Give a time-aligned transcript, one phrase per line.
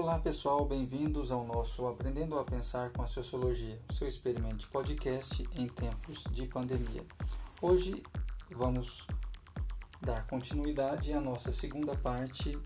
[0.00, 5.44] Olá pessoal, bem-vindos ao nosso Aprendendo a Pensar com a Sociologia, seu experimento de podcast
[5.56, 7.04] em tempos de pandemia.
[7.60, 8.00] Hoje
[8.48, 9.08] vamos
[10.00, 12.56] dar continuidade à nossa segunda parte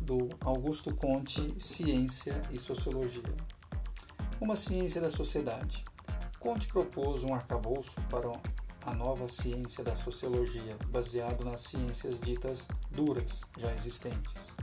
[0.00, 3.36] do Augusto Conte, Ciência e Sociologia.
[4.40, 5.84] Uma ciência da sociedade.
[6.40, 8.32] Conte propôs um arcabouço para
[8.84, 14.56] a nova ciência da sociologia, baseado nas ciências ditas duras já existentes.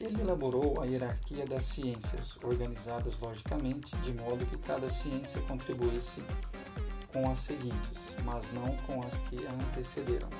[0.00, 6.24] Ele elaborou a hierarquia das ciências, organizadas logicamente, de modo que cada ciência contribuísse
[7.12, 10.30] com as seguintes, mas não com as que a antecederam.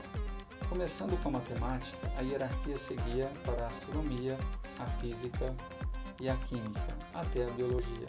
[0.67, 4.39] Começando com a matemática, a hierarquia seguia para a astronomia,
[4.79, 5.55] a física
[6.19, 8.09] e a química, até a biologia.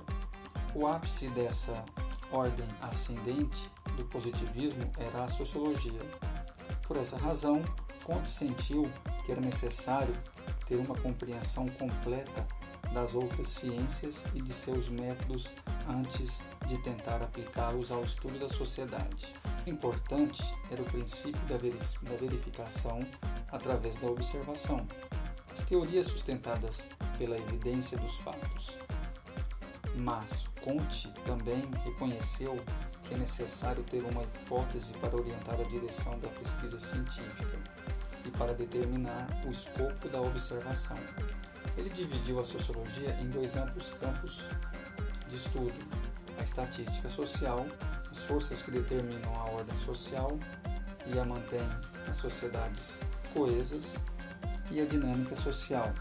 [0.73, 1.83] O ápice dessa
[2.31, 5.99] ordem ascendente do positivismo era a sociologia.
[6.87, 7.61] Por essa razão,
[8.05, 8.89] Comte sentiu
[9.25, 10.15] que era necessário
[10.71, 12.47] ter uma compreensão completa
[12.93, 15.53] das outras ciências e de seus métodos
[15.85, 19.33] antes de tentar aplicá-los ao estudo da sociedade.
[19.67, 21.57] Importante era o princípio da
[22.15, 23.05] verificação
[23.51, 24.87] através da observação,
[25.51, 28.77] as teorias sustentadas pela evidência dos fatos.
[29.95, 32.57] Mas Conte também reconheceu
[33.03, 37.59] que é necessário ter uma hipótese para orientar a direção da pesquisa científica
[38.25, 40.97] e para determinar o escopo da observação.
[41.77, 44.43] Ele dividiu a sociologia em dois amplos campos
[45.27, 45.73] de estudo:
[46.39, 47.65] a estatística social,
[48.09, 50.37] as forças que determinam a ordem social
[51.07, 51.67] e a mantêm
[52.07, 53.01] as sociedades
[53.33, 54.03] coesas,
[54.71, 55.93] e a dinâmica social,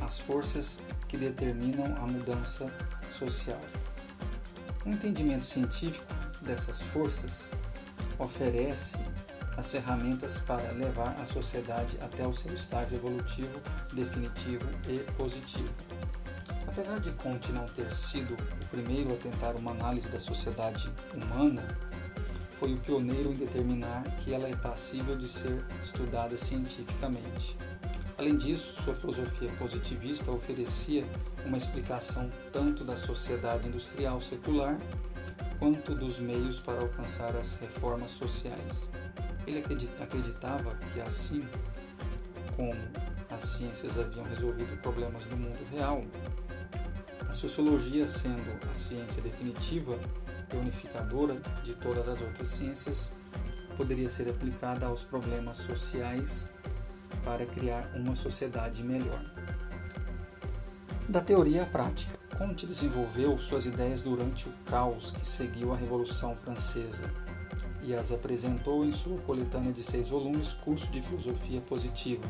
[0.00, 2.70] as forças que determinam a mudança
[3.10, 3.60] social.
[4.84, 6.06] Um entendimento científico
[6.42, 7.50] dessas forças
[8.18, 8.98] oferece
[9.58, 13.60] as ferramentas para levar a sociedade até o seu estágio evolutivo
[13.92, 15.68] definitivo e positivo.
[16.68, 21.76] Apesar de Comte não ter sido o primeiro a tentar uma análise da sociedade humana,
[22.56, 27.56] foi o pioneiro em determinar que ela é passível de ser estudada cientificamente.
[28.16, 31.04] Além disso, sua filosofia positivista oferecia
[31.44, 34.78] uma explicação tanto da sociedade industrial secular
[35.58, 38.90] quanto dos meios para alcançar as reformas sociais.
[39.48, 39.64] Ele
[39.98, 41.42] acreditava que, assim
[42.54, 42.76] como
[43.30, 46.04] as ciências haviam resolvido problemas do mundo real,
[47.26, 49.98] a sociologia, sendo a ciência definitiva
[50.52, 53.14] e unificadora de todas as outras ciências,
[53.74, 56.50] poderia ser aplicada aos problemas sociais
[57.24, 59.24] para criar uma sociedade melhor.
[61.08, 62.18] Da teoria à prática.
[62.36, 67.10] Comte desenvolveu suas ideias durante o caos que seguiu a Revolução Francesa
[67.88, 72.22] e as apresentou em sua coletânea de seis volumes, Curso de Filosofia Positiva,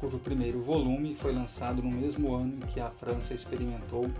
[0.00, 4.10] cujo primeiro volume foi lançado no mesmo ano em que a França experimentou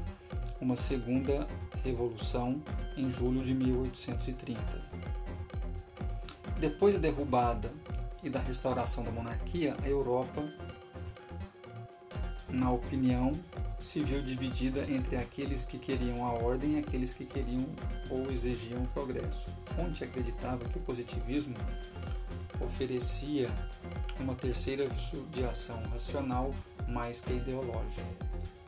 [0.61, 1.49] uma segunda
[1.83, 2.63] revolução
[2.95, 4.61] em julho de 1830.
[6.61, 7.73] Depois da derrubada
[8.23, 10.47] e da restauração da monarquia, a Europa,
[12.51, 13.33] na opinião
[13.81, 17.67] se viu dividida entre aqueles que queriam a ordem e aqueles que queriam
[18.11, 19.47] ou exigiam o progresso.
[19.77, 21.57] Conte acreditava que o positivismo
[22.61, 23.51] oferecia
[24.19, 24.89] uma terceira
[25.31, 26.55] de ação racional
[26.89, 28.07] mais que ideológica,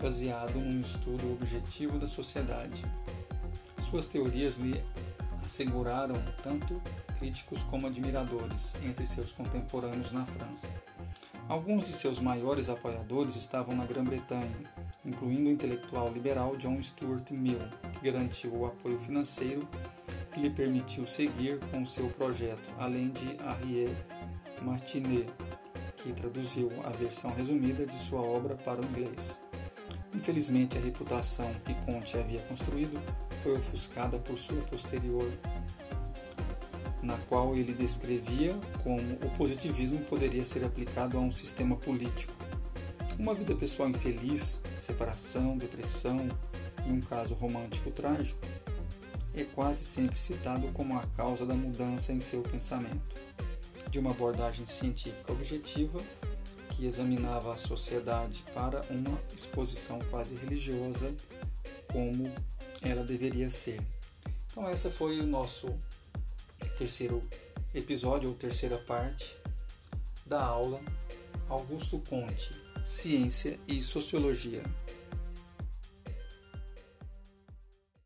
[0.01, 2.85] baseado num estudo objetivo da sociedade.
[3.89, 4.83] Suas teorias lhe
[5.43, 6.81] asseguraram tanto
[7.19, 10.73] críticos como admiradores entre seus contemporâneos na França.
[11.49, 14.55] Alguns de seus maiores apoiadores estavam na Grã-Bretanha,
[15.09, 17.59] incluindo o intelectual liberal John Stuart Mill,
[17.95, 19.67] que garantiu o apoio financeiro
[20.33, 23.97] que lhe permitiu seguir com seu projeto, além de Henri
[24.63, 25.29] Martinet,
[25.97, 29.41] que traduziu a versão resumida de sua obra para o inglês.
[30.15, 33.01] Infelizmente, a reputação que Comte havia construído
[33.43, 35.31] foi ofuscada por sua posterior,
[37.03, 42.48] na qual ele descrevia como o positivismo poderia ser aplicado a um sistema político
[43.19, 46.29] uma vida pessoal infeliz, separação, depressão
[46.87, 48.41] e um caso romântico trágico
[49.35, 53.17] é quase sempre citado como a causa da mudança em seu pensamento.
[53.91, 56.01] De uma abordagem científica objetiva
[56.71, 61.13] que examinava a sociedade para uma exposição quase religiosa
[61.91, 62.31] como
[62.83, 63.81] ela deveria ser.
[64.51, 65.75] Então essa foi o nosso
[66.77, 67.23] terceiro
[67.75, 69.37] episódio ou terceira parte
[70.25, 70.81] da aula
[71.49, 74.63] Augusto Conte Ciência e Sociologia.